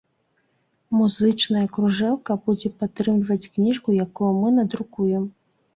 [0.99, 5.23] Музычная кружэлка будзе падтрымліваць кніжку, якую мы надрукуем.